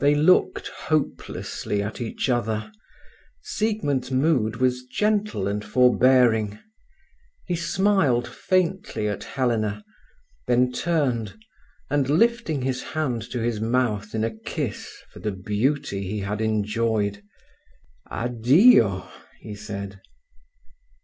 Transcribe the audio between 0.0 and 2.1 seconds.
They looked hopelessly at